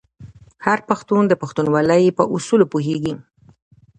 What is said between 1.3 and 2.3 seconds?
پښتونولۍ په